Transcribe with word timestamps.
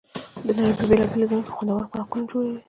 د 0.45 0.47
نړۍ 0.57 0.73
په 0.79 0.83
بېلابېلو 0.89 1.29
ځایونو 1.29 1.45
کې 1.45 1.51
خوندور 1.55 1.81
خوراکونه 1.89 2.25
جوړېږي. 2.29 2.59